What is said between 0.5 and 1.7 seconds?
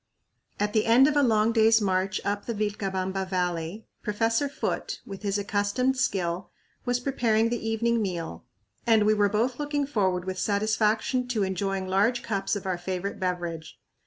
At the end of a long